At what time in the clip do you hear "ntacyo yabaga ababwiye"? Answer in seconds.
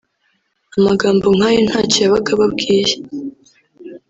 1.67-2.93